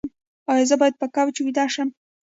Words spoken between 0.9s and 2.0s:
په کوچ ویده شم؟